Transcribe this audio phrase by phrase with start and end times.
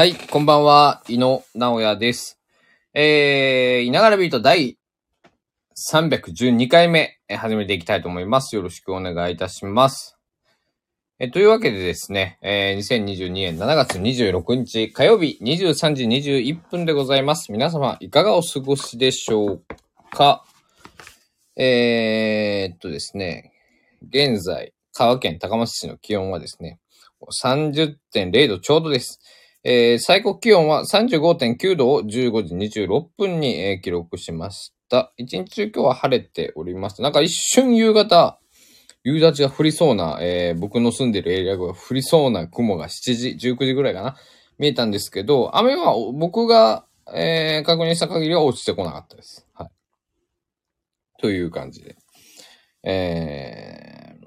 [0.00, 2.38] はい、こんばんは、井野直也です。
[2.94, 4.78] えー、いながらビート第
[5.76, 8.54] 312回目、え始めていきたいと思います。
[8.54, 10.16] よろしくお願いいたします。
[11.18, 17.50] えというわけでですね、えー2022年7月26日火曜日23時21分でございます。
[17.50, 19.62] 皆様、いかがお過ごしでしょう
[20.16, 20.44] か？
[21.56, 23.52] えーっとですね、
[24.08, 26.78] 現在、香川県高松市の気温はですね、
[27.42, 29.18] 30.0度ちょうどです。
[29.70, 35.12] えー最高気温は35.9度を15時26分に、えー記録しました。
[35.18, 37.02] 一日中今日は晴れております。
[37.02, 38.40] なんか一瞬夕方、
[39.04, 44.16] 夕立が降りそうな、えー僕の住んでるエリアが降りそうな雲が7時、19時ぐらいかな、
[44.58, 49.46] 見えたんですけど、雨は僕が、えー確認した限りは落ちてこなかったです。
[49.52, 49.68] はい。
[51.20, 51.96] という感じで。
[52.84, 54.26] えー、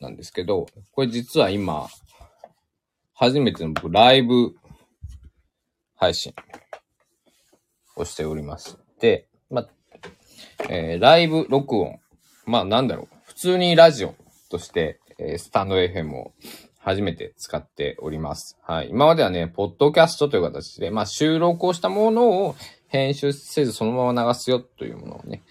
[0.00, 1.88] なんですけど、これ実は今、
[3.20, 4.54] 初めての僕、ライブ
[5.96, 6.32] 配信
[7.96, 8.78] をしております。
[9.00, 9.66] で、ま、
[10.70, 11.98] えーライブ録音。
[12.46, 13.16] まあ、なんだろう。
[13.24, 14.14] 普通にラジオ
[14.52, 16.32] として、えースタンド FM を
[16.78, 18.56] 初めて使っております。
[18.62, 18.90] はい。
[18.90, 22.54] 今まではね、ポッドキャストという形で、まあ、収録をしたものを
[22.86, 25.42] 編集せずそのまま流すよというものをね、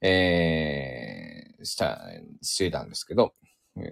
[0.00, 2.00] えー、した、
[2.40, 3.34] していたんですけど、
[3.76, 3.82] えー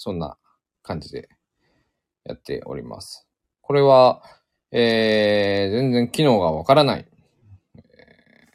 [0.00, 0.36] そんな
[0.82, 1.28] 感じで
[2.28, 3.26] やっております。
[3.62, 4.22] これは、
[4.70, 7.08] えー、全然機能がわからない。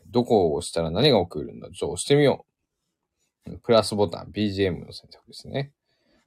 [0.08, 2.46] どこを押したら何が起きるんだちょっと押してみよ
[3.48, 3.58] う。
[3.64, 5.74] プラスボタン、BGM の選択ですね。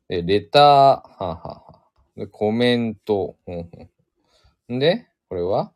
[0.09, 1.81] で、レター、はあ、ははあ、
[2.17, 3.71] で、コメント、ほん
[4.69, 5.73] ほんで、これは、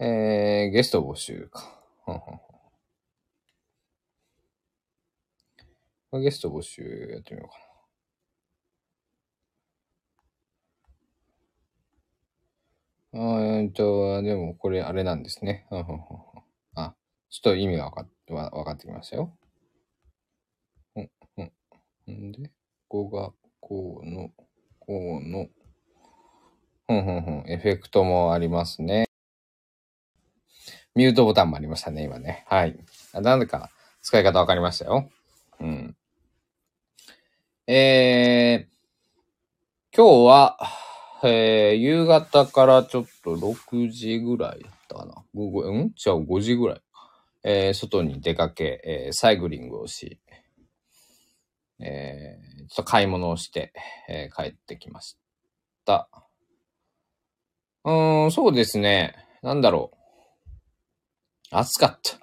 [0.00, 1.80] えー、ゲスト募集か。
[2.04, 2.40] はんはん
[6.10, 7.65] はんゲスト募集やってみようかな。
[13.18, 15.66] あえっと、でもこれあれなんですね。
[16.74, 16.94] あ、
[17.30, 19.34] ちょっと意味が分かって、わ分かってきましたよ。
[20.96, 22.28] うん、うん。
[22.28, 22.50] んで、
[22.88, 24.30] ここが、こうの、
[24.80, 25.48] こうの、
[26.86, 29.06] ふんふんふん、エフェクトもありますね。
[30.94, 32.44] ミュートボタンもありましたね、今ね。
[32.48, 32.78] はい。
[33.14, 33.70] なんでか、
[34.02, 35.10] 使い方分かりましたよ。
[35.60, 35.96] うん。
[37.66, 40.85] えー、今日は、
[41.22, 45.14] えー、夕方からちょっと6時ぐらいだったかな。
[45.34, 45.92] 午後、うん？
[45.94, 46.82] じゃあ5時ぐらい。
[47.44, 50.18] えー、外に出かけ、えー、サイクリングをし、
[51.78, 53.72] えー、ちょっと買い物をして、
[54.08, 55.16] え帰ってきまし
[55.84, 56.08] た。
[57.84, 59.14] うーん、そうですね。
[59.42, 59.96] なんだろう。
[61.52, 62.18] 暑かった。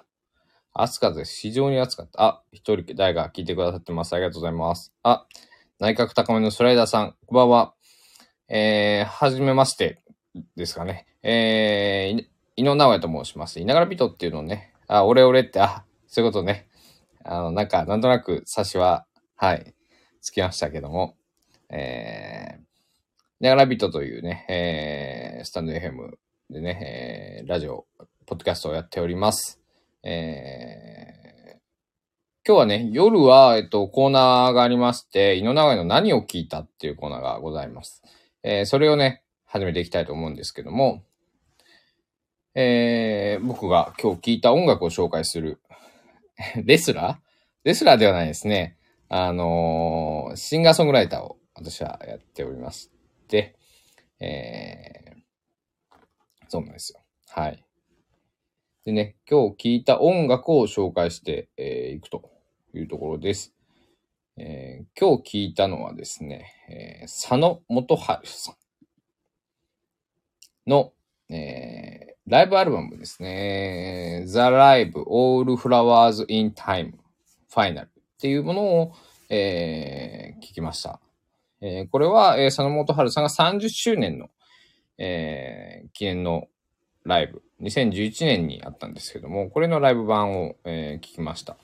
[0.74, 1.40] 暑かったです。
[1.40, 2.22] 非常に暑かった。
[2.22, 4.12] あ、一人誰が聞いてくださってます。
[4.12, 4.92] ありがとうございます。
[5.02, 5.26] あ、
[5.78, 7.74] 内閣高めのスライダーさん、こんばんは。
[8.48, 10.02] えー、はじめまして
[10.56, 11.06] ですかね。
[11.22, 13.60] えー、井野直也と申します。
[13.60, 16.68] いながらビトっていうのね、あ、俺俺って、あ、そういうことね。
[17.24, 19.06] あの、なんか、なんとなく、差しは、
[19.36, 19.74] はい、
[20.20, 21.16] つきましたけども、
[21.70, 22.64] えー、
[23.40, 26.12] ながらビトというね、えー、スタンド FM
[26.50, 27.86] でね、えー、ラジオ、
[28.26, 29.60] ポッドキャストをやっております。
[30.02, 31.58] えー、
[32.46, 38.02] 今日はね、夜は、えっと、コーナーがありまして、井野直哉の何を聞いたっていうコーナーがございます。
[38.46, 41.02] えーそれをね、始めていきたいと思うんですけども、
[42.54, 45.60] えー僕が今日聞いた音楽を紹介する、
[46.62, 47.16] レスラー？
[47.64, 48.76] レスラーではないですね。
[49.08, 52.90] あのーシンガーソングライターを私はやっておりまし
[53.28, 53.56] て、
[54.20, 55.14] えー
[56.48, 57.00] そうなんですよ。
[57.30, 57.64] はい。
[58.84, 62.30] でね、今日聞いた音楽を紹介してい、えーくと
[62.74, 63.53] いうところです。
[64.36, 68.52] えー今日聞いたのはですね、えー佐野元春さ
[70.66, 70.92] んの、
[71.28, 74.24] えーライブアルバムですね。
[74.26, 76.94] The Live All Flowers in Time
[77.54, 78.92] Final っていうものを、
[79.28, 81.00] え聞きました。
[81.60, 84.30] えこれは、え佐野元春さんが30周年の、
[84.96, 86.48] え記念の
[87.04, 91.58] ライブ、2011年にあったんですけども、これのライブ版を、え聞きました。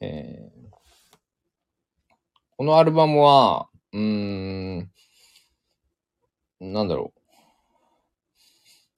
[0.00, 0.71] えー
[2.56, 4.90] このアルバムは、うーん、
[6.60, 7.12] なんだろ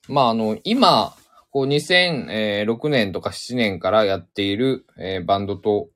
[0.09, 0.13] う。
[0.13, 1.15] まあ、あの、今、
[1.51, 5.89] こう2006年とか7年からやっている、えーバンドと、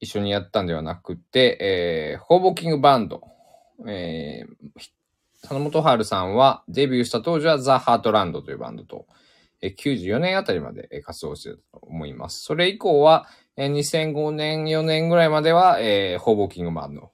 [0.00, 3.22] 一緒にやったんではなくて、えー、ホーボーキングバンド、
[3.86, 4.80] えー、
[5.40, 9.06] 佐野元春さんはデビューした当時はザ・ハートランドというバンドと、
[9.62, 12.42] えー94年あたりまでえー活動してたと思います。
[12.42, 13.26] それ以降は、
[13.56, 17.10] えー2005年、4年ぐらいまでは、えー、ホーボーキングバンド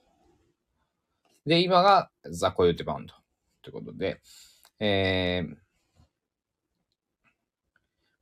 [1.47, 3.15] で、今がザ・コヨーテバンド
[3.63, 4.21] ということで、
[4.81, 5.57] えー、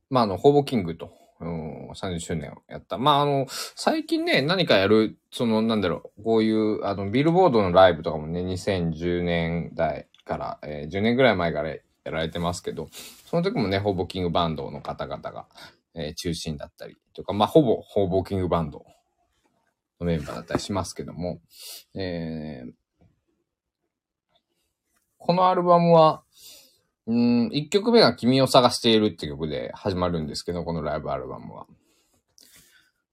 [0.09, 2.99] まあ、あの、ホーボキングと、30周年をやった。
[2.99, 12.89] まあ、あの、最近ね、何かやる、その、なんだろう、こういう、あの、ビルボードのライブとかもね、2010年代から、えー、10年ぐらい前からやられてますけど、
[13.25, 15.47] その時もね、ホーボキングバンドの方々が、
[15.95, 18.85] えー、中心だったりとか、まあ、ほぼ、ホーボキングバンド
[19.99, 21.41] のメンバーだったりしますけども、
[21.95, 22.71] えー、
[25.17, 26.23] このアルバムは、
[27.07, 31.67] うん、一曲目が君を探しているって曲で始まるんですけど、このライブアルバムは。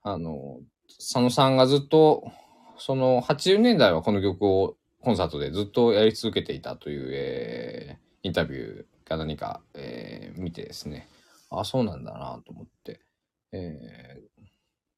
[0.02, 0.60] あの、
[0.98, 2.25] 佐野さんがずっと、
[2.78, 11.08] その80年代はこの曲をコンサートでずっとやり続けていたという、えー、インタビューか何か、えー、見てですね、
[11.50, 13.00] あ、そうなんだなと思って、
[13.52, 14.46] えー、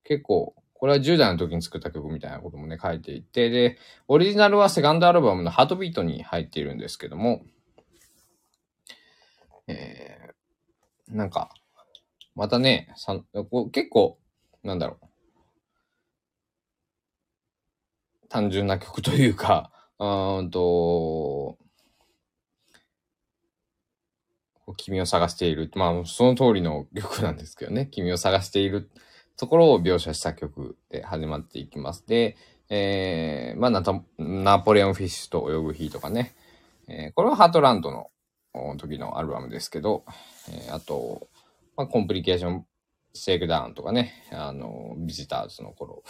[0.05, 7.43] 結構、これは10代の時に作った曲みたいなこともね、書いていて、で、オリジナルはセカンドアルバムのハートビートに入っているんですけども、
[9.67, 11.51] えー、なんか、
[12.35, 13.21] またね、さ
[13.51, 14.19] こ結構、
[14.63, 15.07] なんだろう。
[18.29, 21.59] 単純な曲というか、うんと、
[24.77, 25.71] 君を探している。
[25.75, 27.87] まあ、その通りの曲なんですけどね。
[27.91, 28.91] 君を探している
[29.37, 32.07] ところを描写した曲で始まっていきます。
[32.07, 32.37] で、
[32.69, 36.35] えー、まあナポレオンフィッシュと泳ぐ日とかね。
[36.89, 38.11] えー、これはハートランドの
[38.77, 40.05] 時のアルバムですけど、
[40.49, 41.29] えー、あと、
[41.77, 42.67] まあ、コンプリケーション
[43.13, 46.03] シェイクダウンとかね、あの、ビジターズの頃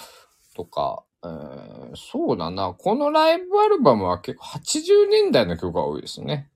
[0.54, 6.49] とか、えー、そうだな、このライブアルバムは結構80年代の曲が多いですね。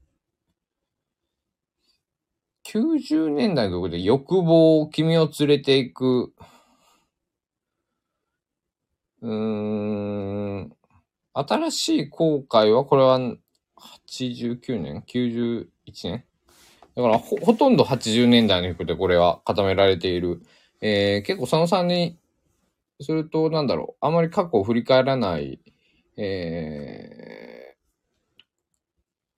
[2.75, 6.35] 90年代の曲で欲望、君を連れていく、
[9.23, 10.73] うーん、
[11.35, 13.21] 新しい後悔は、これは
[13.77, 15.69] 89年 ?91
[16.03, 16.25] 年？
[16.97, 20.43] だからほ、ほとんど80年代の曲でこれは固められている。
[20.81, 22.19] えー、結構佐野さんに
[23.01, 25.61] すると、なんだろう、あまり過去を振り返らない、
[26.17, 27.77] え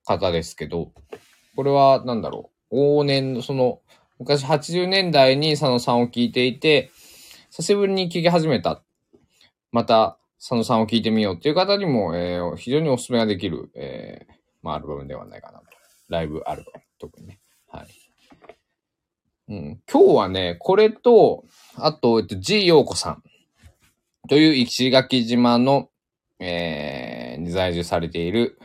[0.05, 0.91] ー、方ですけど、
[1.55, 3.81] これは、なんだろう、往年の、その、
[4.19, 6.91] 昔80年代に佐野さんを聴いていて、
[7.51, 8.81] 久しぶりに聴き始めた。
[9.71, 15.65] また、佐野さんを聴いてみようっていう方にも、えー、非常にお勧めができる、えー、まあ、アルバムではないかなと。
[16.09, 17.39] ライブアルバム、特にね。
[17.67, 17.87] はい。
[19.49, 23.23] うん、今日はね、これと、あと、えっと、G 陽子さん
[24.27, 25.89] という石垣島の、
[26.39, 28.59] えー、在住されている、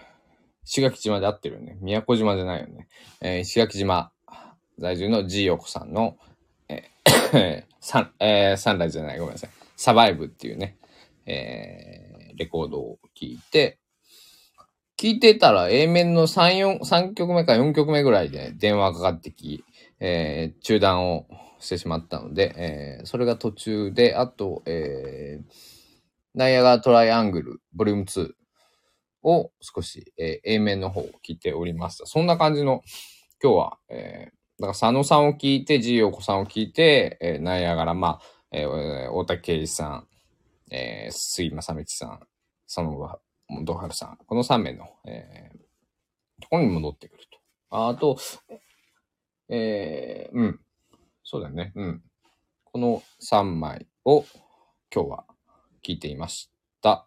[0.65, 1.77] 石垣島で合ってるよね。
[1.81, 2.89] 宮古島じゃないよね。
[3.21, 4.13] えー、石垣島
[4.79, 6.17] 在住の G 陽子さんの、
[6.69, 9.51] えー、 サン、えー、サンライズじゃない、ごめんなさい。
[9.77, 10.77] サバイブっていうね、
[11.27, 13.79] えー、レコードを聴いて、
[14.97, 19.65] 聞いてたら A 面の3、4、3曲目か4曲目ぐらいで電話がかかってき、
[19.99, 21.27] えー、中断を
[21.59, 25.45] してしまったので、えー、それが途中で、あと、えー、
[26.35, 28.33] ナイアガートライアングル、ボリューム2
[29.23, 32.07] を少し、えー、A 面の方を聞いておりました。
[32.07, 32.83] そんな感じの、
[33.43, 38.21] 今日は、えー、だから佐野さんを聞いて、ジーヨコさんを聞いて、えー、ナイアガラ、まあ、
[38.53, 40.07] えー、大竹圭司さん、
[40.71, 42.21] えー、杉正道さん、
[42.67, 43.19] その
[43.65, 47.39] ドハルさん、この3名の、えー、ところに戻ってくると。
[47.71, 48.19] あと、
[49.49, 50.61] えー、うん。
[51.25, 51.73] そうだよね。
[51.75, 52.03] うん。
[52.65, 54.25] この3枚を
[54.95, 55.25] 今日は
[55.87, 56.51] 聞いていまし
[56.81, 57.07] た。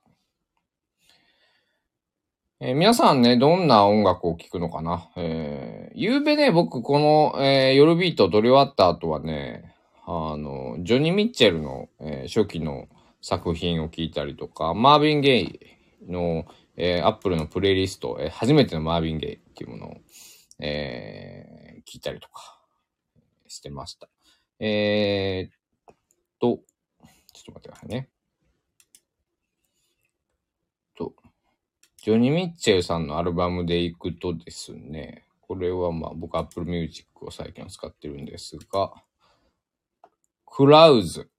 [2.62, 5.10] えー、皆さんね、どんな音楽を聴くのかな？
[5.18, 12.88] えー、ゆうべね、僕この、えー、夜ビート撮り終わった後はね、あの、ジョニー・ミッチェルの、えー、初期の
[13.22, 15.60] 作品を聴いたりとか、マービン・ゲイ
[16.08, 16.46] の、
[16.78, 19.98] えー、アップルのプレイリスト、えー、初めてのマービン・ゲイっていうものを、
[20.60, 22.58] えー、聞いたりとか
[23.50, 24.08] してました。
[24.62, 25.94] えー、
[26.40, 26.60] と、
[27.34, 28.08] ちょっと待ってくださいね。
[30.98, 31.14] と、
[32.06, 38.94] ジョニー・ミッチェルさんのアルバムで行くとですね、これはまあ僕 Apple Music を最近は使ってるんですが、
[40.46, 41.32] クラウズ、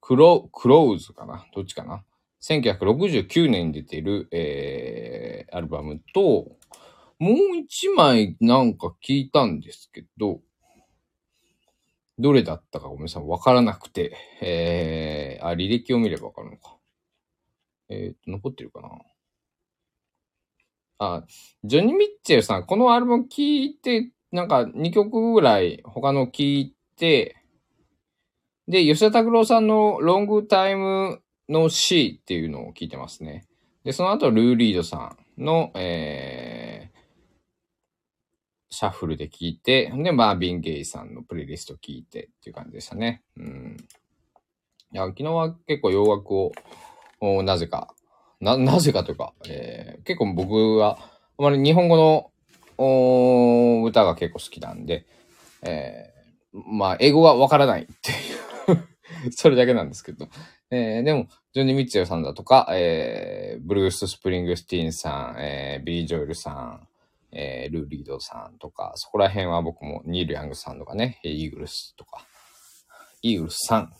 [0.00, 1.46] クロ、クローズかな？
[1.54, 2.02] どっちかな
[2.42, 6.48] 1969年に出てる、えー、アルバムと、
[7.20, 10.40] もう一枚なんか聞いたんですけど、
[12.18, 16.78] どれだったかごめんなさい、わからなくて、えー、あ、履歴を見ればわかるのか。
[17.88, 18.88] えっ、ー、と、残ってるかな？
[20.98, 21.24] あ、
[21.64, 27.36] ジョニー・ミッチェルさん、このアルバム聞いて、なんか2曲ぐらい他の聞いて、
[28.66, 33.46] で、吉田拓郎さんのロングタイムの C っていうのを聞いてますね。
[33.84, 36.98] で、その後、ルーリードさんの、えー、
[38.70, 43.22] シャッフルで聞いて、で、マービン・ゲイさんのプレイリスト聞いてっていう感じでしたね。
[43.36, 43.76] うん。
[44.92, 46.52] いや、昨日は結構洋楽を、
[47.42, 47.94] なぜか、
[48.44, 50.98] な、なぜかというか、えー、結構僕は、
[51.38, 52.30] あまり日本語
[52.78, 55.06] の歌が結構好きなんで、
[55.62, 58.14] えー、まあ、英語がわからないってい
[58.74, 60.28] う それだけなんですけど。
[60.70, 66.88] えー、でも、ジョニー・ミッチェルさんだとか、えー、ブルース・スプリングスティーンさん、えー、ビリー・ジョエルさん、
[67.32, 72.26] えー、ルー・リードさんとか、そこら辺は僕もニール・ヤングさんとかね、イーグルスとか、
[73.22, 73.92] イーグルスさん。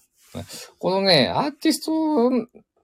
[0.78, 2.30] このね、アーティスト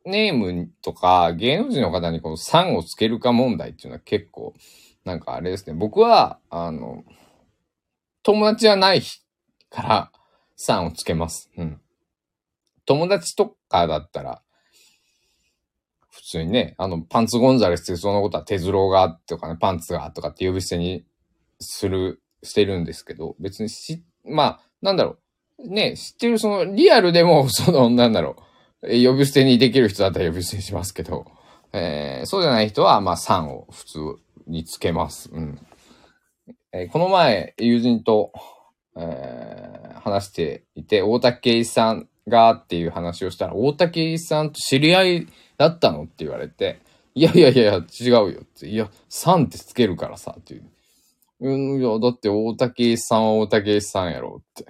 [0.04, 4.54] ネームとか、芸能人の方にこのさんをつけるか問題っていうのは結構、
[5.04, 5.74] なんかあれですね。
[5.74, 7.04] 僕は、あの、
[8.22, 9.02] 友達はない
[9.70, 10.12] から
[10.58, 11.50] 3をつけます。
[11.56, 11.80] うん。
[12.84, 14.42] 友達とかだったら、
[16.10, 21.04] 普通にね、あの、パンツゴンザレスってそのことは手ズロがとかね、パンツがとかって呼び捨てに
[21.60, 25.18] する、してるんですけど、別にし、まあ、なんだろ
[25.58, 25.68] う。
[25.68, 28.42] ね、知ってるその、リアルでも、その、なんだろう。
[28.82, 31.26] 呼び捨てにできる人だったら呼び捨てにしますけど、
[31.72, 33.98] えー、そうじゃない人は、まあ、3を普通
[34.46, 35.30] につけます。
[35.32, 35.58] うん。
[36.72, 38.32] えー、この前、友人と、
[38.96, 46.80] えー、話していて、大竹さんがっていう話をしたら、大竹さんと知り合いだったのって言われて、
[47.14, 48.68] いやいやいや、違うよって。
[48.68, 50.64] いや、3ってつけるからさ、っていう。
[51.40, 54.66] うん、いや、だって大竹さんは大竹さんやろって。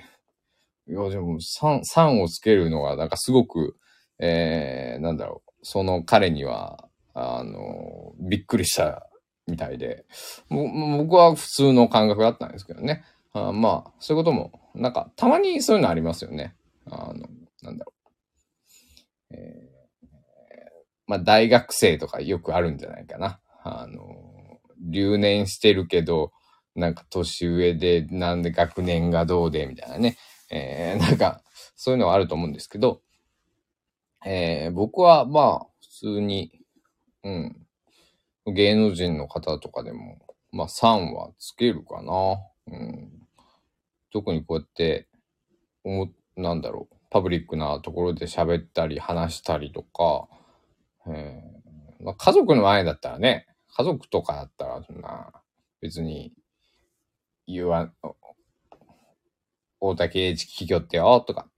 [0.88, 3.76] いや、でも3、3をつけるのが、なんかすごく、
[4.20, 5.50] えー、なんだろう。
[5.62, 9.08] その彼には、あの、びっくりした
[9.46, 10.04] みたいで、
[10.48, 13.02] 僕は普通の感覚だったんですけどね。
[13.32, 16.54] あまあ、そういうことも、なんか、たまにそういうのありますよね。
[16.86, 17.28] あの、
[17.62, 17.92] なんだろ
[19.30, 19.34] う。
[19.34, 20.06] えー、
[21.06, 23.40] まあ、大学生とかよくあるんじゃないかな。
[23.62, 26.32] あの、留年してるけど、
[26.74, 30.16] なんか年上で、なんで学年がどうで、みたいなね。
[30.50, 31.42] えー、なんか、
[31.76, 33.00] そういうのはあると思うんですけど、
[34.24, 36.52] えー、僕はまあ、普通に、
[37.24, 37.66] うん、
[38.46, 40.18] 芸能人の方とかでも、
[40.52, 42.38] まあ3はつけるかな。
[42.66, 43.10] うん、
[44.12, 45.08] 特にこうやって、
[45.84, 50.28] おなんだろう、パブリックなところで喋ったり話したりとか、
[51.06, 51.60] えー
[52.02, 53.46] まあ、家族の前だったらね、
[53.76, 55.32] 家族とかだったら、そんな、
[55.80, 56.32] 別に、
[57.46, 57.92] 言わ、
[59.80, 61.49] 大竹栄一聞きよってよ、とか。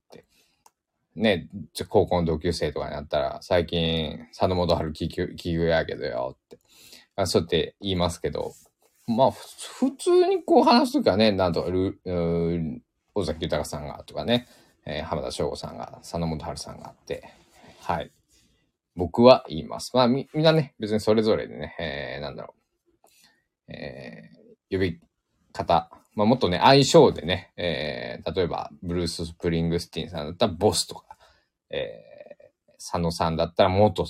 [1.14, 1.48] ね、
[1.88, 6.58] 高校の同級生とかになったら、最近、佐野元春聞き、聞きやけどよ、って。
[7.16, 8.52] あそうやって言いますけど、
[9.06, 11.68] まあ、普通にこう話すときはね、なんとか、
[13.14, 14.46] 尾崎豊さんがとかね、
[14.86, 17.28] えー、浜田省吾さんが、佐野元春さんがあって、
[17.80, 18.10] はい。
[18.94, 19.90] 僕は言います。
[19.94, 22.54] まあ、み、みんなね、別にそれぞれでね、えー、なんだろ
[23.68, 23.72] う。
[23.72, 25.00] えー、呼び
[25.52, 25.90] 方。
[26.14, 31.04] まあ、もっとね、相性でね、えー、例えば、ブルース・スプリングスティンさんだったらボスとか、
[31.70, 34.06] えー、佐野さんだったら元、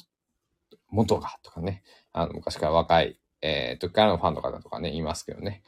[0.90, 1.82] 元がとかね、
[2.12, 5.62] あの、昔から若い、えー、時からのファンの方とかね、いますけどね。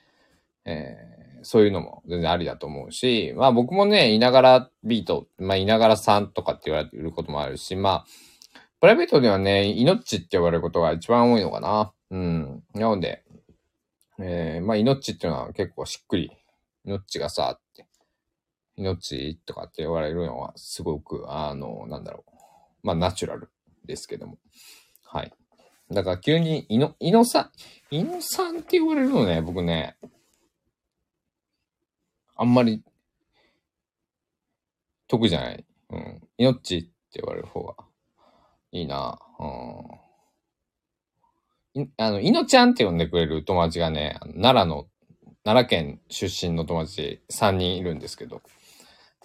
[0.65, 8.05] えーそういうのも全然ありだと思うし、まあ僕もね、いながらビート、まあいながらさんとかって言われてることもあるし、まあ、
[8.81, 11.93] プライベートではね、命って呼ばれることが一番多いのかな。
[12.11, 12.63] うん。
[12.75, 13.24] なので、
[14.19, 16.31] えー、まあ命っていうのは結構しっくり、
[16.85, 17.87] 命がさ、って、
[18.77, 22.31] 命とかって言われるのはすごく、あの、なんだろう。
[22.83, 23.51] まあナチュラル
[23.85, 24.39] ですけども。
[25.05, 25.33] はい。
[25.91, 27.51] だから急に、いの、いのさ、
[27.91, 29.97] いのさんって言われるのね、僕ね、
[32.37, 32.83] あんまり
[35.09, 35.65] 得じゃない。
[35.91, 36.29] うん。
[36.39, 37.75] 命って言われる方が
[38.73, 39.19] いいな。
[39.39, 40.04] うん。
[41.75, 44.87] いあの、いのちゃんって呼んでくれる友達がね、奈良の、
[45.45, 48.43] 奈良県出身の友達3人いるんですけど、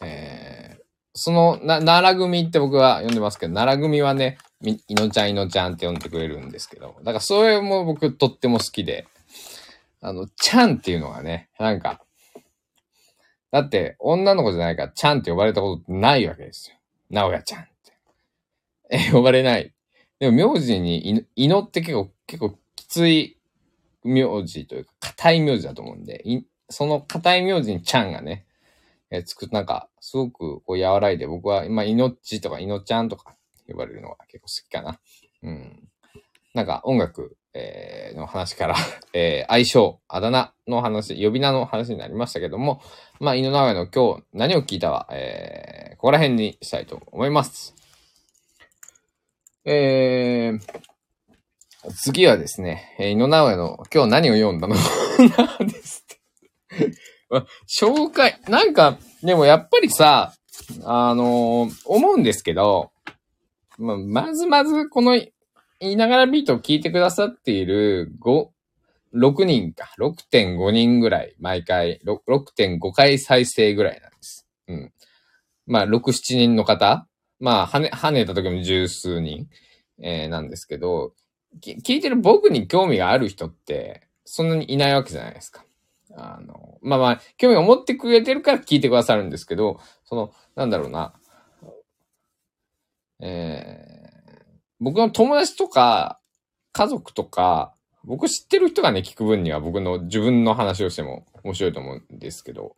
[0.01, 9.07] えー、その、奈良組って僕は呼んでますけど、奈良組はね、いのちゃんいのちゃんって呼んでくれるんですけど、だからそれも僕とっても好きで、
[10.01, 12.01] あの、ちゃんっていうのがね、なんか、
[13.51, 16.77] だって、女の子じゃないから、ちゃんって呼ばれたことないわけですよ。
[17.09, 17.93] なおやちゃんって。
[18.91, 19.73] え、呼ばれない。
[20.19, 23.37] でも、名字に、いのって結構、結構きつい
[24.03, 26.23] 名字というか、硬い名字だと思うんで、
[26.69, 28.45] その硬い名字にちゃんがね、
[29.09, 33.35] えつく、なんか、すごくこう和らいで、僕は今、いのっちとかいのちゃんとか
[33.67, 34.99] 呼ばれるのが結構好きかな。
[35.41, 35.89] うん。
[36.53, 38.75] なんか、音楽、えー、の話から
[39.13, 42.83] えー、相性、あだ名の話、呼び名の話になりましたけども、
[43.19, 47.73] まあ、井野長の今日何を聞いたは、えー、ここら辺にしたいと思います。
[49.65, 50.88] えー、
[51.95, 54.75] 次はですね、えー、井上直江の今日何を読んだの？
[55.65, 56.17] ですっ
[56.67, 56.91] て。
[57.67, 60.33] 紹介、なんか、でもやっぱりさ、
[60.83, 62.91] あのー思うんですけど、
[63.77, 65.13] ま、まずまずこの
[65.79, 68.47] 言いながらビートを聞いてくださっている5、
[69.15, 74.47] 6人か、6.5人ぐらい、毎回、6.5回再生ぐらいなんです。
[74.67, 74.93] うん。
[75.65, 77.07] まあ、6、7人の方
[77.39, 79.47] まあ、跳ね、跳ねた時も十数人、
[80.01, 81.13] えーなんですけど、
[81.61, 85.65] 聞いてる僕に興味がある人って、そんなにいないわけじゃないですか。
[86.15, 91.13] あの、まあまあ、興味を持ってくれてるから聞いてくださるんですけど、その、なんだろうな、
[93.21, 93.99] えー
[94.79, 96.21] 僕の友達とか、
[96.71, 97.73] 家族とか、
[98.05, 102.77] 僕知ってる人がね、聞く分には僕の自分の話をしても面白いと思うんですけど、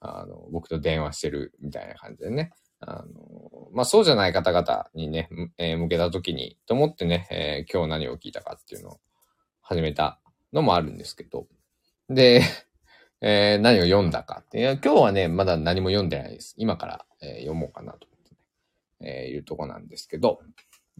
[0.00, 2.52] あの、僕と電話してるみたいな感じでね。
[2.86, 5.28] あの、まあ、そうじゃない方々にね、
[5.58, 9.00] えー向けたときに、と思ってね、えー今日何を聞いたかっていうのを
[9.60, 10.20] 始めた
[10.52, 11.46] のもあるんですけど。
[12.08, 12.42] で、
[13.20, 14.60] えー何を読んだかって。
[14.60, 16.54] いや今日はね、まだ何も読んでないです。
[16.58, 18.30] 今から、えー読もうかなと思って
[19.04, 20.40] ね、えーいうとこなんですけど、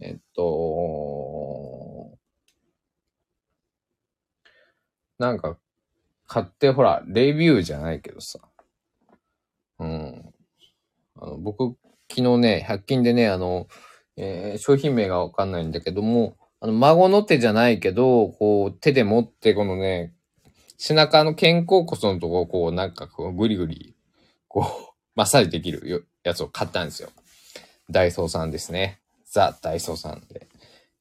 [0.01, 2.17] えっと、
[5.17, 5.57] なんか、
[6.27, 8.39] 買ってほら、レビューじゃないけどさ、
[9.79, 10.33] うん。
[11.21, 11.75] あの、僕、
[12.11, 13.67] 昨日ね、100均でね、あの、
[14.17, 20.13] えー商品名がわかんないんだけども、あの、孫の手じゃないけど、こう、手で持って、このね、
[20.77, 23.95] 背中の肩甲骨のとこをこう、なんかこう、ぐりぐり、
[24.47, 24.65] こう、
[25.15, 27.09] マッサージできるやつを買ったんですよ。
[27.89, 28.99] ダイソーさんですね。
[29.25, 30.47] ザ・ダイソーさんで、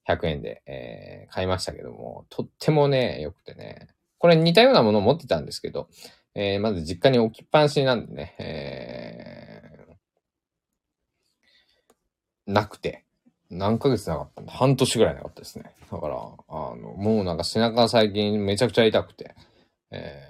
[0.08, 3.88] 100円で、えー買いましたけども、とってもね、良くてね。
[4.18, 5.88] これ似たようなものを持ってたんですけど、
[6.35, 9.46] えーまず実家に置きっぱなしなんでね、えー
[12.47, 13.05] なくて、
[13.50, 15.73] 何ヶ月なかったんだ半年ぐらいなかったですね。
[15.91, 16.17] だから、
[16.49, 19.35] あの、もうなんか背中が最近めちゃくちゃ痛くて、
[19.91, 20.23] え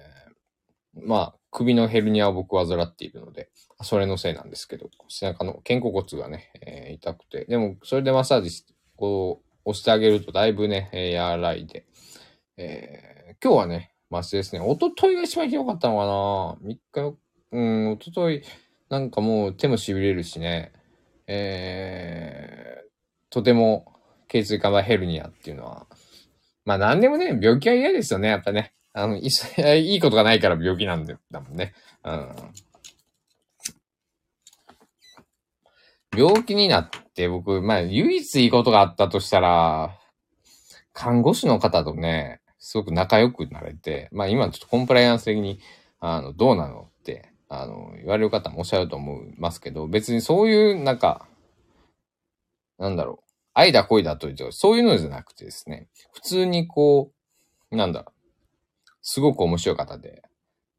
[0.96, 3.50] ーまあ、首のヘルニアを僕患っているので、
[3.82, 8.64] それのせいなんですけど、背中の肩甲骨がね、えー痛くて、でもそれでマッサージし
[8.96, 11.86] こう、押してあげるとだいぶね、えー和らいで、
[12.56, 14.64] えー今日はね、マシですね。
[14.64, 17.16] 一昨日が一番ひどかったのかな ?3 日、
[17.52, 18.42] うん、一昨日
[18.88, 20.72] なんかもう手も痺れるしね、
[21.26, 22.88] えー、
[23.30, 23.92] とても
[24.28, 25.86] 頸椎間板ヘルニアっていうのは、
[26.64, 28.72] まあ何でもね、病気は嫌ですよね、やっぱね。
[28.92, 29.28] あの、い
[29.82, 31.74] いいことがないから病気なんだだもんね。
[32.04, 32.34] うん。
[36.16, 39.98] 病気になって僕、まあ唯一いいことがあったとしたら、
[40.92, 45.60] 看護師の方とね、すごく仲良くなれて、まあ今ちょっとコンプライアンス的に、
[46.00, 46.90] あの、どうなの、
[47.48, 51.28] あの、言われる方もおっしゃると思いますけど、別にそういう、なんか、
[52.78, 57.12] なんだろう、愛だ恋だというと、そういうのじゃなくてですね、普通にこ
[57.70, 60.22] う、なんだろう、すごく面白い方で、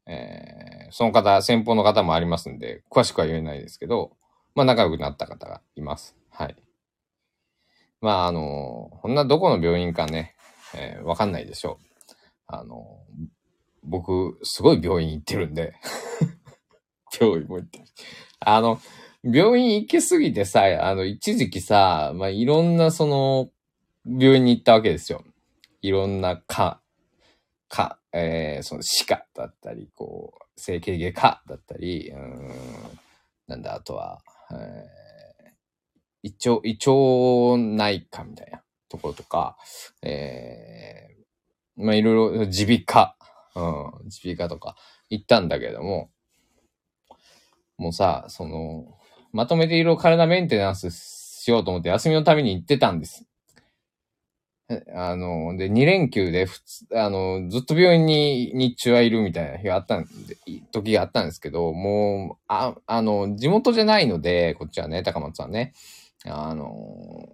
[0.06, 4.12] えー、その方、先方の方もありますんで、詳しくは言えないですけど、
[4.54, 6.16] まあ仲良くなった方がいます。
[6.30, 6.56] はい。
[8.00, 10.34] まああの、こんなどこの病院かね、
[10.74, 11.86] えーわかんないでしょう。
[12.46, 13.00] あの、
[13.82, 15.74] 僕、すごい病院行ってるんで、
[17.20, 17.84] 病院も行ってる。
[18.40, 18.80] あの、
[19.24, 23.50] 病院行きすぎてさ、あの、一時期さ、まあ、いろんなその、
[24.06, 25.24] 病院に行ったわけですよ。
[25.82, 26.80] いろんな科、
[27.68, 32.52] 科、えー、その歯科だったり、こう、整形外科だったり、うん、
[33.46, 34.20] なんだ、あとは、
[34.52, 39.56] えー、胃腸、胃腸内科みたいなところとか、
[40.02, 43.16] えー、まあ、いろいろ、耳鼻科、
[43.54, 43.64] うん、
[44.24, 44.76] 耳鼻科とか
[45.10, 46.10] 行ったんだけども、
[47.78, 48.86] もうさ、その、
[49.32, 53.24] まとめていろいろ体メンテナンスしようと思って休みのために行ってたんです。
[54.94, 60.36] あの、で、2連休で普通、あの、ずっと病院に日中はいるみたいな日があったんで、
[60.72, 65.72] 時があったんですけど、もう、あ、あの、地元じゃないので、こっちはね、高松はね、
[66.26, 67.30] あの、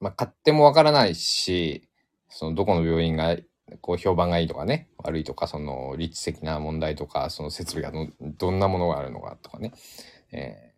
[0.00, 1.88] まあ、買ってもわからないし、
[2.30, 3.36] その、どこの病院が、
[3.80, 9.72] こう、評判がいいとかね、悪いとか、その、立地的な問題とか、その設備がど、どんなものがあるのかとかね。
[10.32, 10.76] えー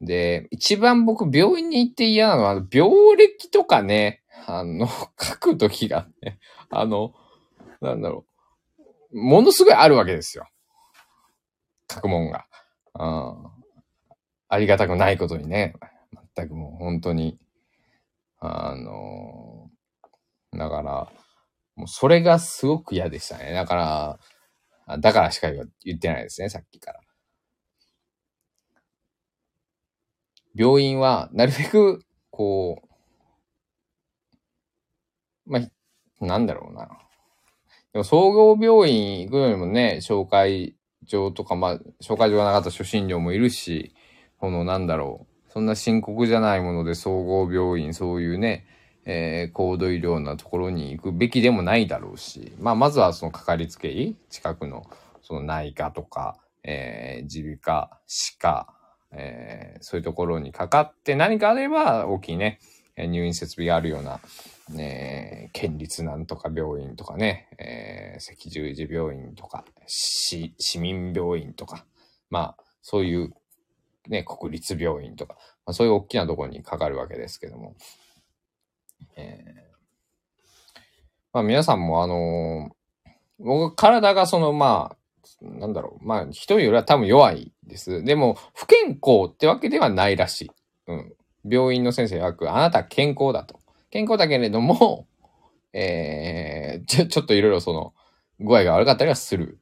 [0.00, 4.86] で、一番僕、病院に行って嫌なのは、病歴とかね、あの、
[5.20, 6.38] 書くときがね、
[6.70, 7.14] あの、
[7.80, 8.24] なんだろ
[9.12, 10.48] う、ものすごいあるわけですよ。
[11.90, 12.46] 書くもんが。
[12.94, 13.58] うん
[14.50, 15.74] ありがたくないことにね、
[16.34, 17.38] 全くもう本当に、
[18.40, 19.70] あの、
[20.52, 21.12] だから、
[21.78, 23.52] もうそれがすごく嫌でしたね。
[23.52, 24.18] だか
[24.88, 27.00] ら、だからしか言わ言ってないですね、さっきから。
[30.56, 32.82] 病院は、なるべく、こ
[35.46, 36.88] う、まあ、なんだろうな。
[37.92, 43.94] でも総合病院行くよりもね、紹介状とか、まあ、紹介状がなかった初診料もいるし、
[44.38, 45.52] このなんだろう。
[45.52, 48.66] そんな深刻じゃないもので総合病院、そういうね、
[49.10, 54.86] えー、高度医療なところに行くべきでもないだろうし、まあ、まずはそのかかりつけ医、近くの
[55.22, 58.74] その内科とか、え、耳鼻科、歯科、
[59.12, 62.60] えー、そういうところにかかって何かあれば大きいね、
[62.98, 64.20] 入院設備があるような、
[64.68, 71.86] ね、県立なんとか病院とかね、えー、赤十字病院とか、市、市民病院とか、
[72.28, 73.32] まあ、そういう
[74.06, 77.74] ね、国立病院とか、まあ、そういう大きなところにかかるわけですけども、
[79.16, 80.78] えー、
[81.32, 82.78] まあ皆さんもあのー、
[83.38, 84.98] 僕、体がその、まあ、
[85.40, 86.06] なんだろう。
[86.06, 88.02] まあ、人よりは多分弱いです。
[88.02, 90.50] でも、不健康ってわけではないらしい。
[90.88, 91.12] うん。
[91.48, 93.60] 病院の先生曰く、あなた健康だと。
[93.90, 95.06] 健康だけれども、
[95.72, 97.94] えー、ちょ、ちょっといろいろその、
[98.40, 99.58] 具合が悪かったりはする。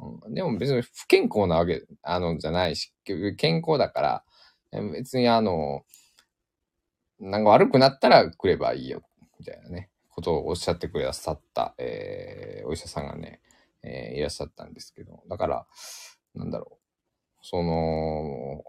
[0.00, 2.92] うん、でも別に不健康なわけ、あの、じゃないし、
[3.36, 4.24] 健康だか
[4.72, 5.82] ら、別にあの、
[7.22, 9.00] なんか悪くなったら来ればいいよ、
[9.38, 13.40] みたいなね、ことをおっしゃってくださった、えー、お医者さんがね、
[13.84, 15.66] えー、いらっしゃったんですけど、だから、
[16.34, 16.82] なんだろう。
[17.42, 18.64] その、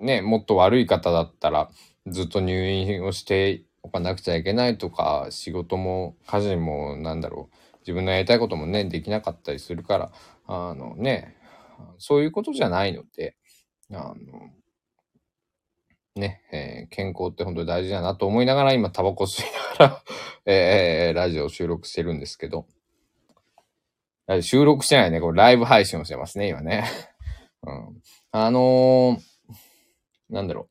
[0.00, 1.70] ね、もっと悪い方だったら、
[2.06, 7.56] ずっと入院をしておかなくちゃいけないとか、仕事も家事も、なんだろう。
[7.80, 10.12] 自分のやりたいこともね、できなかったりするから、
[10.46, 11.36] あのね、
[11.98, 13.36] そういうことじゃないので、
[13.92, 14.14] あの、
[16.16, 19.46] ね、え健康って本当に大事だなと思いながら、今タバコ吸い
[19.78, 20.04] ながら
[20.46, 22.66] えー、ラジオ収録してるんですけど、
[24.42, 25.20] 収録してないね。
[25.20, 26.84] これライブ配信をしてますね、今ね。
[27.62, 28.02] うん。
[28.32, 29.20] あのー、
[30.30, 30.68] なんだろ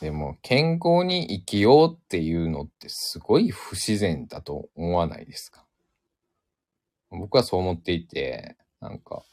[0.00, 0.04] う。
[0.04, 5.66] でも、健康に生きようっていうのってすごい不自然だと思わないですか？
[7.10, 9.24] 僕はそう思っていて、なんか、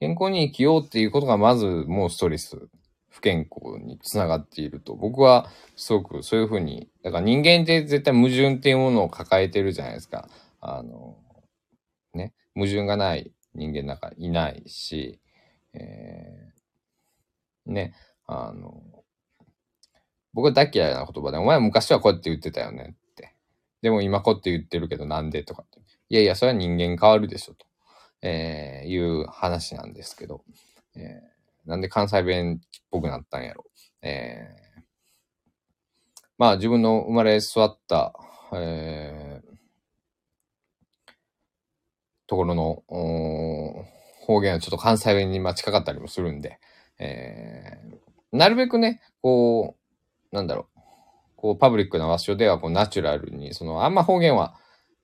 [0.00, 2.68] 健康に生きようっていうことがまずもうストレス
[3.16, 10.28] 不健康につながっていると、僕はすごくそういうふうに、だから人間って絶対矛盾っていうものを抱えてるじゃないですか。
[10.60, 11.16] あの、
[12.12, 15.18] ね、矛盾がない人間なんかいないし、
[15.72, 17.94] えー、ね、
[18.26, 18.82] あの、
[20.34, 23.34] 僕は大嫌いな言葉で、お前昔はこうやって言ってたよねって。
[23.80, 25.80] でも今こうって言ってるけどなんでとかって。
[26.10, 27.66] いやいや、それは人間変わるでしょと、
[28.22, 30.44] えー、いう話なんですけど、
[30.96, 33.64] えーなんで関西弁っぽくなったんやろ。
[34.02, 34.82] えー、
[36.38, 38.14] まあ自分の生まれ育った、
[38.52, 41.12] えー、
[42.28, 42.84] ところの
[44.20, 46.60] 方言はちょっと関西弁に近かったりもするんで、
[47.00, 49.76] えー、なるべくね、こ
[50.32, 50.80] う、なんだろう、
[51.34, 54.54] こうパブリックな場所ではこうナチュラルに、そのあんま方言は、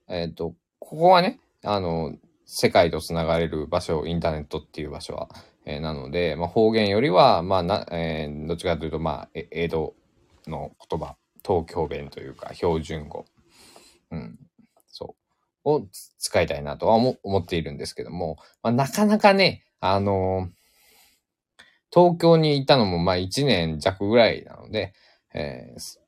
[0.07, 5.29] えっ、ー、と、ここはね、あの、世界とつながれる場所、インターネットっていう場所は、
[5.65, 9.93] えー、なので、まあ、方言よりは、まあな、えー、どっちかというと、まあ、江戸
[10.47, 13.25] の言葉、東京弁というか、標準語、
[14.11, 14.37] うん、
[14.87, 15.15] そ
[15.65, 15.87] う、を
[16.19, 20.51] 使いたいなとは思思っているんですけども、まあ、なかなかね、あのー、
[21.93, 24.93] 東京にいたのも、まあ、1年弱ぐらいなので、
[25.33, 26.03] えー、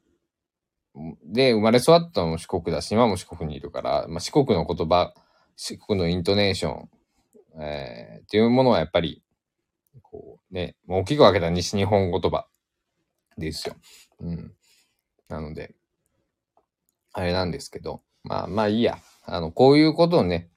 [1.25, 5.13] で、生まれ育ったのも四国だし、今も四国にいるから、まあ、四国の言葉、
[5.55, 6.89] 四国のイントネーション、
[7.61, 9.23] えー、っていうものはやっぱり
[10.01, 12.47] こうね、大きく分けた西日本言葉
[13.37, 13.75] ですよ。
[14.19, 14.53] うん。
[15.29, 15.75] なので、
[17.13, 18.99] あれなんですけど、まあまあいいや。
[19.25, 20.49] あの、こういうことをね、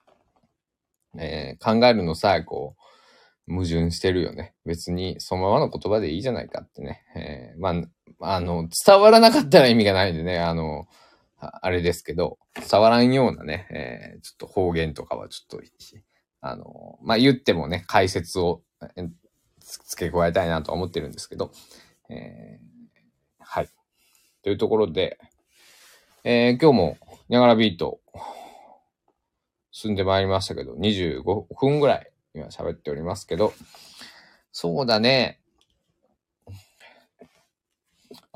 [1.19, 2.77] えー、考えるのさえこ
[3.49, 4.55] う、矛盾してるよね。
[4.67, 7.03] 別にそのままの言葉でいいじゃないかってね。
[7.17, 7.71] えー、ま
[8.21, 10.87] あ、あの、伝わらなかったら意味がないんでね、あの、
[11.41, 15.67] あれですけど、伝わらんようなね、えー、ちょっと方言とかはちょっと、
[16.41, 18.63] あの、まあ、言ってもね、解説を、
[19.61, 21.53] 付け加えたいなとは思ってるんですけど、
[22.09, 23.69] えー、はい。
[24.43, 25.19] というところで、
[26.25, 26.99] えー、今日も、
[27.29, 28.01] ニャガラビート、
[29.71, 31.23] 進んでまいりましたけど、25
[31.55, 33.53] 分ぐらい今喋っておりますけど、
[34.51, 35.41] そうだね。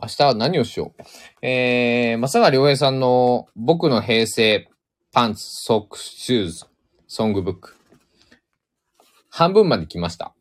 [0.02, 1.46] 明日は何をしよう？
[1.46, 4.68] えー、まさが良平さんの僕の平成
[5.12, 6.64] パンツ、ソックス、シューズ、
[7.06, 7.76] ソングブック。
[9.30, 10.34] 半分まで来ました。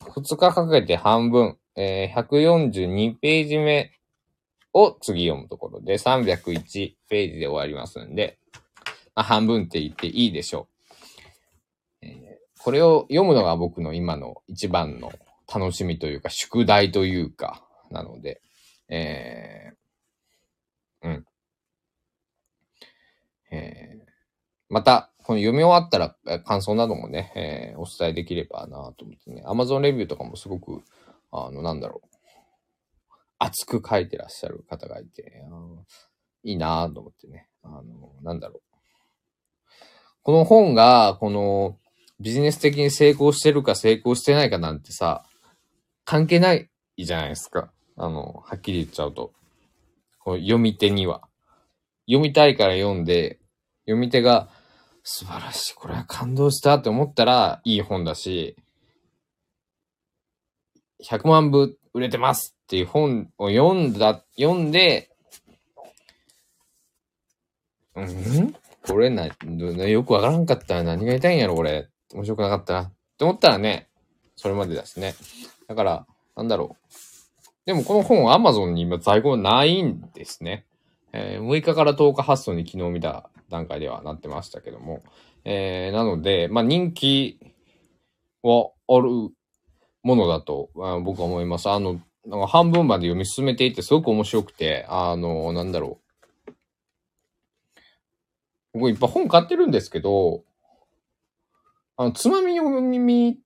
[0.00, 3.92] 2日かけて半分、えー、142ページ目
[4.72, 8.40] を次読むところで、301ページで終わりますんで、
[9.14, 10.66] まあ、半分って言っていいでしょ
[12.02, 12.62] う、えー。
[12.62, 15.12] これを読むのが僕の今の一番の
[15.46, 18.40] 楽しみというか、宿題というか、なので、
[18.88, 21.26] えー、うん。
[23.50, 24.10] えー、
[24.68, 29.42] また、この読み終わったら感想などもね、えー、お伝えできればなと思ってね。
[29.46, 30.82] Amazon レビューとかもすごく、
[31.32, 32.08] あの、なんだろう。
[33.38, 35.42] 熱く書いてらっしゃる方がいて、
[36.44, 37.48] いいなと思ってね。
[37.62, 37.82] あの、
[38.22, 38.76] なんだろう。
[40.22, 41.78] この本が、この、
[42.18, 45.24] ビジネス的に成功してるか成功してないかなんてさ、
[46.04, 47.72] 関係ないじゃないですか。
[47.96, 49.32] あの、はっきり言っちゃうと。
[50.18, 51.28] こう読み手には。
[52.06, 53.38] 読みたいから読んで、
[53.86, 54.48] 読み手が
[55.02, 58.56] 素晴らしい、これは感動したって思ったらいい本だし、
[61.04, 65.10] 100万部売れてますっていう本を読んだ、読んで、
[67.94, 68.54] うん？
[68.86, 71.88] これな、よくわからんかったら何が言いたいんやろ、これ。
[72.12, 72.82] 面白くなかったな。
[72.82, 73.88] って思ったらね、
[74.36, 75.14] それまでだしね。
[75.66, 76.06] だから、
[76.36, 76.86] なんだろう。
[77.66, 80.66] でもこの本 Amazon に今在庫ないんですね。
[81.12, 85.02] えー、6日から10日発送に昨日見た段階ではなってましたけども。
[85.44, 87.40] えー、なので、まあ人気
[88.42, 89.30] はある
[90.04, 90.70] ものだと、
[91.02, 91.68] 僕は思います。
[91.68, 96.00] あの、なんか半分まで読み進めていてすごく面白くて、あの、なんだろ
[96.48, 96.52] う。
[98.74, 100.44] 僕いっぱい本買ってるんですけど、
[101.96, 103.40] あの、つまみ読み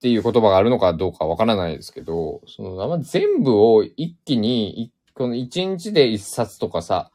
[0.00, 7.10] っていう言葉があるのかどうかわからないですけど、その、全部を一気に、この一日で一冊とかさ、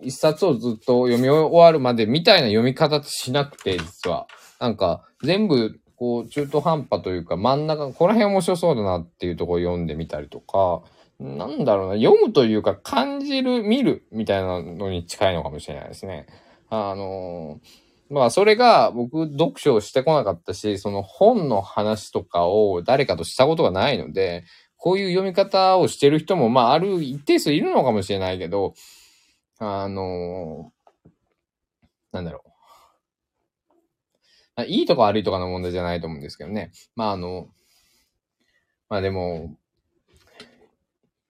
[0.00, 4.26] 一冊をずっと読み終わるまでみたいな読み方ってしなくて、実は。
[4.58, 10.80] なんか、全部、こう、中途半端というか、真ん中、この辺面白そうだなっていうところを読んでみたりとか、
[11.18, 16.24] なんだろうな、読むというか、感じる、見るみたいなのに近いのかもしれないですね。
[16.70, 24.44] あのーまあ、それが僕、読書をしてこなかったし、その本の話とかを誰かとしたことがないので、
[24.76, 28.74] こういう読み方をしてる人も、まあ、ある一定数いるのかもしれないけど、
[29.60, 30.72] あの
[32.12, 32.42] なんだろ
[34.56, 34.64] う。
[34.64, 36.72] いいとか悪いとかの問題じゃないと思うんですけどね。
[36.96, 37.48] まあ、あの、
[38.88, 39.56] まあでも、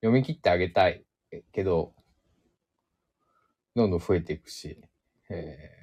[0.01, 1.05] 読み切ってあげたい
[1.53, 1.93] けど、
[3.77, 4.81] どんどん増えていくし、
[5.29, 5.80] えー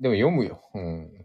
[0.00, 0.60] でも読むよ。
[0.74, 1.24] うん。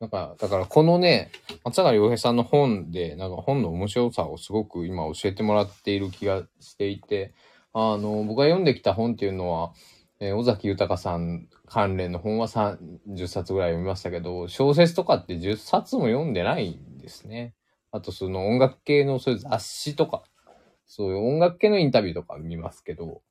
[0.00, 1.30] なんか、だからこのね、
[1.64, 7.34] 松坂洋平さんの本で、なんか本の面白さをすごく今教えてもらっている気がしていて、
[7.72, 9.72] あの、僕が読んできた本っていうのは、
[10.20, 17.54] えー、尾崎豊さん関連の本は30冊ぐらい読みましたけど、小説とかって10冊も読んでないんですね。
[17.90, 20.22] あとその音楽系のそういう雑誌とか、
[20.86, 23.22] そういう音楽系のインタビューとか見ますけど、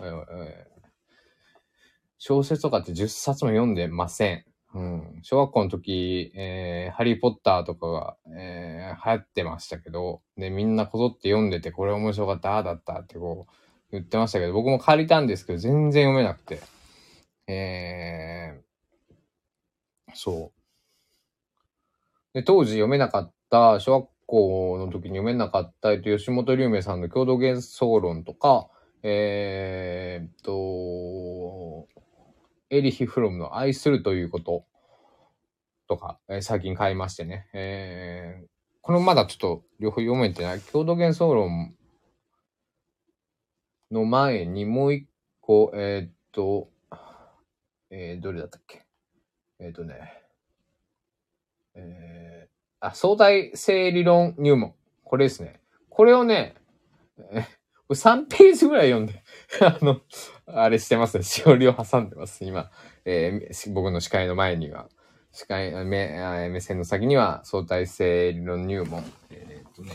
[0.00, 0.71] えー
[2.24, 4.44] 小説とかって10冊も読んでません。
[4.74, 5.18] うん。
[5.22, 13.52] 小学校の時、えー、ハリーポッターとかが、えー、流行ってましたけど、で、みんなこぞって読んでて、これ面白かった、ああだったってこう、
[13.90, 16.60] 言ってましたけど、僕も借りたんですけど、全然読めなくて。
[17.48, 22.34] えー、そう。
[22.34, 28.68] で、当時読めなかった、小学校の時に読めなかった、えっと、吉本龍明さんの共同幻想論とか、
[29.02, 31.88] えー、っと、
[32.72, 34.64] エリヒ・フロムの愛するということ
[35.88, 37.46] とか、えー、最近買いましてね。
[37.52, 38.48] えー、
[38.80, 40.60] このまだちょっと両方読めてない。
[40.60, 41.76] 郷土幻想論
[43.90, 45.06] の前にもう一
[45.42, 46.70] 個、えー、っと、
[47.90, 48.86] えー、どれだったっけ？
[49.58, 50.22] えー、っとね、
[51.74, 54.74] えー、あ、相対性理論入門。
[55.04, 55.60] これですね。
[55.90, 56.54] これをね、
[57.18, 57.44] えー
[57.90, 59.21] 3ページぐらい読んで
[59.60, 60.00] あの、
[60.46, 61.24] あれしてますね。
[61.24, 62.44] しおりを挟んでます。
[62.44, 62.70] 今、
[63.04, 64.88] えー、僕の視界の前には、
[65.32, 69.04] 視界、目、目線の先には相対性理論入門。
[69.30, 69.94] えー、っとね、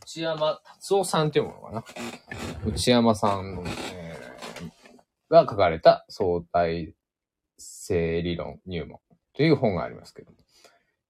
[0.00, 1.84] 内山達夫さんっていうものかな？
[2.66, 6.94] 内山さんの、えー、が書かれた相対
[7.58, 9.00] 性理論入門
[9.34, 10.32] という本がありますけど。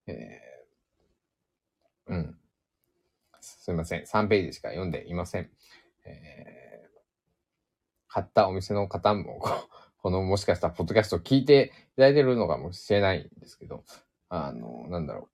[0.06, 2.38] えー、うん。
[3.40, 4.04] すいません。
[4.04, 5.50] 3ページしか読んでいません。
[6.08, 7.00] えー、
[8.08, 9.40] 買ったお店の方も、
[10.02, 13.84] このもしかしたらポッドキャストを聞いていただいてるのかもしれないんですけど、
[14.28, 15.28] あの、なんだろ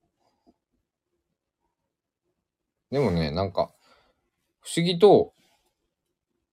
[2.91, 2.95] う。
[2.95, 3.73] でもね、なんか、
[4.61, 5.35] 不思議と、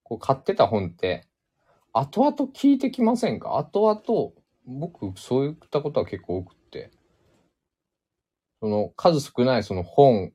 [0.04, 1.28] こう買ってた本って、
[1.94, 3.58] 後々聞いてきませんか？
[3.58, 4.34] 後々、
[4.66, 6.92] 僕、そういったことは結構多くって、
[8.60, 10.34] その数少ないその本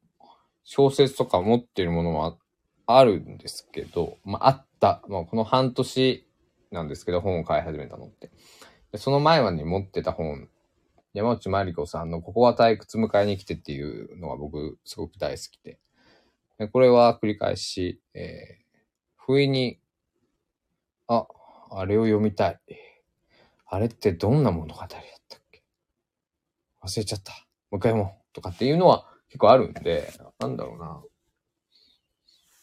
[0.65, 2.46] 小説とか持ってるものもあって
[2.87, 5.03] あるんですけど、まあ、あった。
[5.09, 6.27] まあ、この半年
[6.71, 8.31] なんですけど、本を買い始めたのって。
[8.93, 10.49] でその前はね、持ってた本
[11.13, 15.79] 山内まりこさんのここは退屈迎えに来てっていうのが僕すごく大好きで。
[16.59, 18.25] でこれは繰り返し、えー、
[19.17, 19.81] 不意に、
[21.09, 21.27] あ、
[21.71, 22.61] あれを読みたい。
[23.67, 25.01] あれってどんな物語だったっ
[25.51, 25.63] け？
[26.83, 27.33] 忘れちゃった。
[27.71, 28.35] もう一回読もう。
[28.35, 31.03] とかっていうのは結構あるんで、なんだろうな。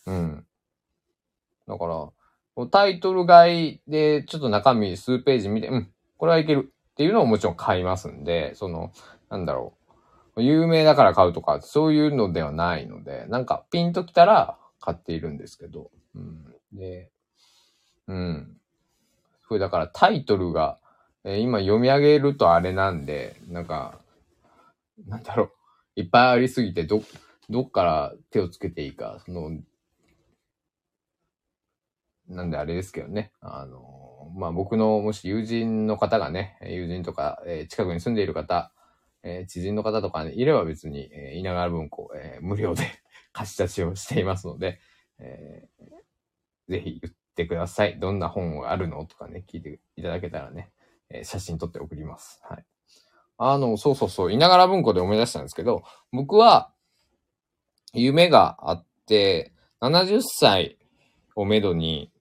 [0.06, 0.46] うん。
[1.68, 1.86] だか
[2.56, 8.92] ら、タイトル買いでちょっと中身数ページ見て、うん、これはいけるっていうのをもちろん買いますんで、その、
[9.30, 9.74] なんだろ
[10.36, 10.44] う。
[10.44, 15.92] 有名だから買うとか、そういうのではないので、なんかピンときたら買っているんですけど。
[16.16, 17.10] うん、で、
[18.08, 18.58] うん。
[19.48, 20.80] これだからタイトルが、
[21.24, 24.00] えー、今読み上げるとあれなんで、なんか、
[25.08, 25.52] なんだろう。
[25.96, 27.02] いっぱいありすぎて、ど、
[27.50, 29.52] どっから手をつけていいか、その、
[32.28, 33.32] なんであれですけどね。
[33.42, 38.72] あの、まあ、僕のもし友人の方がね、友人とか、えー、近くに住んでいる方、
[39.24, 42.84] えー、知人の方とか、ね、いれば別に、えー、稲川文庫、え、無料で
[43.32, 44.80] 貸し出しをしていますので、
[45.20, 48.00] えー、ぜひ言ってください。
[48.00, 50.72] どんな本があるのとかね、聞いていただけたらね、
[51.10, 52.42] え、写真撮って送ります。
[52.44, 52.66] はい。
[53.38, 56.74] あの、そうそうそう、稲川文庫で思い出したんですけど、僕は、
[57.94, 60.78] 夢があって、70歳
[61.36, 62.12] をめどに、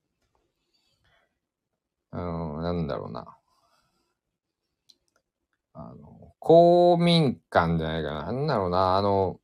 [2.13, 3.37] うん、なんだろうな。
[5.73, 8.25] あの、公民館じゃないかな。
[8.25, 8.97] なんだろうな。
[8.97, 9.39] あの、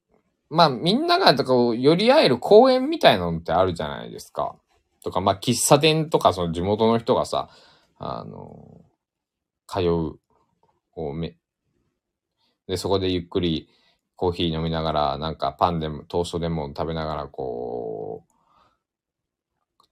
[0.49, 4.55] まあ、みんなが、こう、寄り合える公園みたいなのってあるじゃないですか。
[5.03, 7.49] とか、まあ、喫茶店とか、その地元の人がさ、
[7.97, 8.81] あの、
[9.67, 10.19] 通う、
[10.91, 11.35] こう、め、
[12.67, 13.67] で、そこでゆっくり
[14.15, 18.33] コーヒー飲みながら、なんかパンでも、トーストでも食べながら、こう、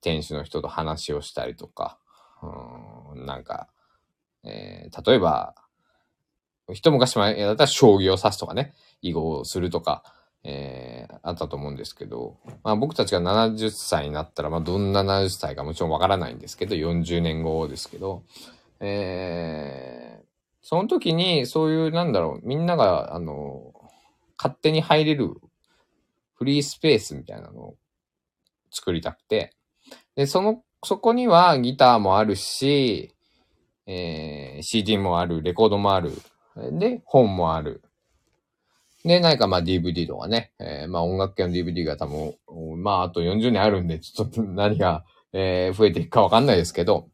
[0.02, 1.98] 店主の人と話をしたりとか、
[2.42, 3.68] うん、なんか、
[4.44, 5.56] えー、例えば、
[6.74, 10.04] 一昔前だったら将棋を指すとかね、囲碁をするとか、
[10.44, 18.24] えー、あったと思うんですけど、まあ僕たちが70歳になったら、まあどんな70歳かもちろんわからないんですけど、40年後ですけど、
[18.80, 20.26] えー、
[20.62, 23.74] その時にそういうなんだろう、みんなが、あの、
[24.38, 25.36] 勝手に入れる
[26.36, 27.76] フリースペースみたいなのを
[28.72, 29.54] 作りたくて、
[30.16, 33.14] で、そのそこにはギターもあるし、
[33.86, 36.12] えー、CD もある、レコードもある。
[36.74, 37.82] で、本もある。
[39.04, 42.36] で、何かまあ DVD とかね、えー、まあ音楽系の DVD が多分、
[42.84, 47.10] まああと40年あるんで、ちょっと何が、えー、増えていくかわかんないですけど、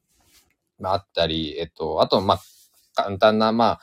[0.79, 2.39] まああったり、えっと、あとまあ
[2.95, 3.79] 簡単なまあ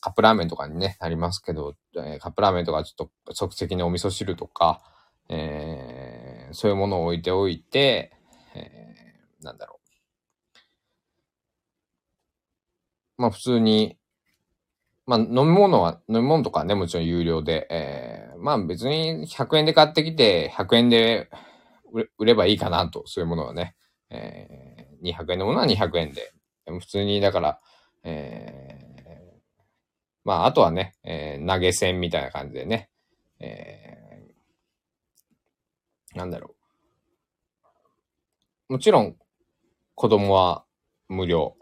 [0.00, 4.80] カップラーメンとかにね、なりますけど、えー、カップラーメンとかちょっと即席のお味噌汁とか、
[5.28, 8.12] えー、そういうものを置いておいて、
[9.42, 9.80] なんだろ
[13.18, 13.22] う。
[13.22, 13.96] まあ普通に、
[15.06, 21.30] まあ飲み物は、飲み物とかね、もちろん有料で、えー、まあ別に100円で買ってきて、100円で
[22.18, 23.76] 売ればいいかなと、そういうものはね、
[24.10, 26.32] えー、200円のものは200円で。
[26.64, 27.60] でも普通に、だから、
[28.04, 29.40] えー、
[30.24, 32.90] まああとはね、えー、投げ銭みたいな感じでね、
[33.40, 36.54] えー、なんだろ
[38.68, 38.72] う。
[38.74, 39.16] もちろん、
[39.94, 40.64] 子供は
[41.08, 41.56] 無料。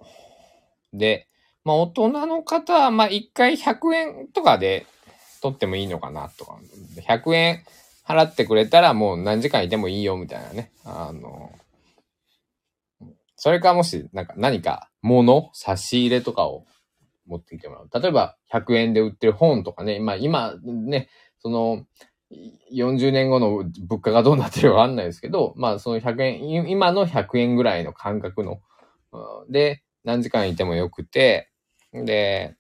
[0.93, 1.27] で、
[1.65, 4.87] まあ大人の方は、まあ一回100円とかで
[5.43, 6.59] 取ってもいいのかなとか。
[7.09, 7.65] 100円
[8.07, 10.73] 払ってくれたらもう何時間いてもいいよみたいなね。
[10.85, 11.53] あの、
[13.37, 16.67] それかもし、なんか何か物、差し入れとかを
[17.27, 17.91] 持ってきてもらう。
[18.03, 21.87] 例えば100円で売ってる本とかね、まあ今ね、その、
[22.73, 28.61] 40年後の物価がどうなってるかわかんないですけど、まあその100円、今の100円ぐらいの感覚の、
[29.49, 31.51] で、何時間いてもよくて、
[31.93, 32.57] で、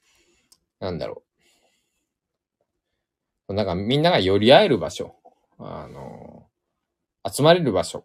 [0.80, 1.22] なんだろ
[3.48, 3.54] う。
[3.54, 5.14] なんかみんなが寄り合える場所、
[5.58, 6.46] あの、
[7.30, 8.04] 集まれる場所、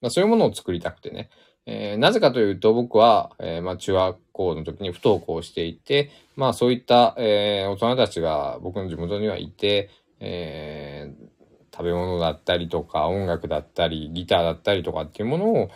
[0.00, 1.30] まあ、そういうものを作りたくてね。
[1.66, 9.90] えー、なぜかというと僕は、えー、まあ中学校の時に不登校していて、まあそういった、えー、大人たちが僕の地元にはいて、
[10.20, 15.70] えー、食べ物だったりとか音楽だったりギターだったりとかっていうものを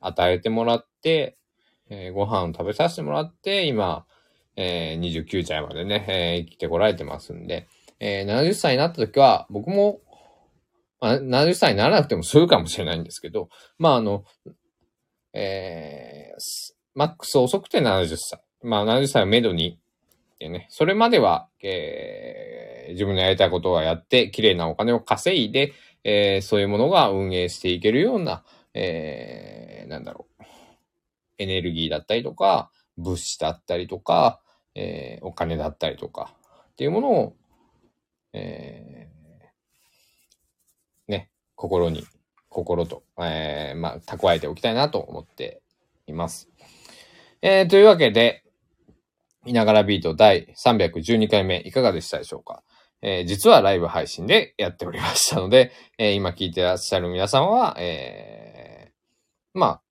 [0.00, 1.38] 与えてもらって、
[1.88, 4.04] えー、ご飯を食べさせてもらって今、
[4.56, 7.68] えー、29歳までね、えー、生きてこられてますんで、
[8.00, 10.00] えー、70歳になった時は僕も、
[11.00, 14.24] まあ、70歳にならなくてもするかもしれないんですけど、まああの、
[15.32, 18.40] えー、マックス遅くて70歳。
[18.62, 19.78] まあ70歳をめどに、
[20.40, 25.72] ね、それまでは、えー自分のやりたいことはやって、綺麗なお金を稼いで、
[26.04, 30.44] えー、そういうものが運営していけるような、えー、なんだろう、
[31.38, 34.40] エネルギーだったりとか、物資だったりとか、
[34.74, 36.34] えー、お金だったりとか、
[36.72, 37.36] っていうものを、
[38.32, 42.04] えー、ね、心に、
[42.48, 45.62] 心と、えー、まあ、蓄えておきたいなと思って
[46.06, 46.48] います。
[47.42, 48.44] えー、というわけで、
[49.46, 52.62] いながらビート第312回目いかがでしたでしょうか？
[53.02, 59.82] えー、実はライブ配信でやっておりましたので、 えー、今聞いてらっしゃる皆さんは、えー、まあ、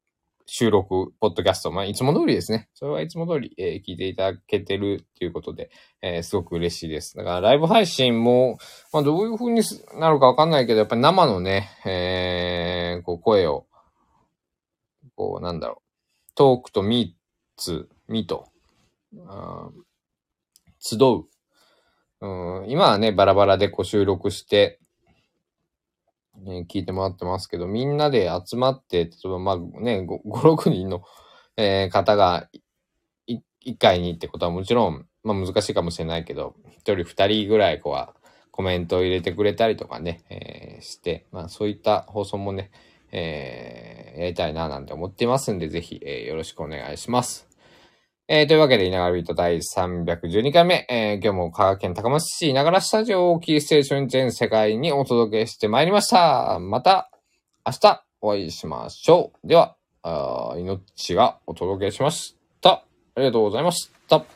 [0.48, 2.70] 収録、ポッドキャスト、まあ、いつも通りですね。
[2.74, 7.16] それはいつも通り、えー、聞いていただけてるっていうことで、えー、すごく嬉しいです。
[7.16, 8.58] だから、ライブ配信も、
[8.94, 9.62] まあ、どういう風に
[10.00, 13.66] なるかわかんないけど、やっぱり生のね、えー、こう、声を、
[15.16, 18.48] こう、なんだろう、トークとミーツ、ミート、
[20.80, 21.26] 集う。
[22.22, 24.80] うん、今はね、バラバラでこう収録して、
[26.44, 31.04] ね、聞いてもらってますけど、みんなで集まって、例えばまあね、5、6人の、
[31.58, 32.50] えー、方が
[33.66, 38.20] 1回にってことはもちろん、まあ難しいかもしれないけど、1人2人ぐらいこう
[38.52, 42.72] コメントを入れてくれたりとかね、えー、して、まあそういった放送もね、
[43.12, 47.48] えー、やりたいななんて思っていますんで、ぜひ、えー、よろしくお願いします。
[48.28, 56.58] えー、というわけで、いながらビート第312回目、えー、今日も香川県高松市いながらスタジオをキーステーション全世界にお届けしてまいりました。
[56.60, 57.12] また
[57.64, 59.48] 明日お会いしましょう。
[59.48, 62.72] では、あ命がお届けしました。
[62.72, 62.84] あ
[63.18, 64.35] りがとうございました。